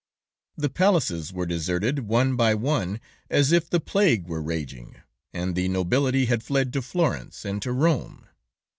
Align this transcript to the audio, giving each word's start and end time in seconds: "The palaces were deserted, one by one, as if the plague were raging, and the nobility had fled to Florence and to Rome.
"The 0.57 0.71
palaces 0.71 1.31
were 1.31 1.45
deserted, 1.45 2.07
one 2.07 2.35
by 2.35 2.55
one, 2.55 2.99
as 3.29 3.51
if 3.51 3.69
the 3.69 3.79
plague 3.79 4.25
were 4.25 4.41
raging, 4.41 4.95
and 5.31 5.55
the 5.55 5.67
nobility 5.67 6.25
had 6.25 6.41
fled 6.41 6.73
to 6.73 6.81
Florence 6.81 7.45
and 7.45 7.61
to 7.61 7.71
Rome. 7.71 8.25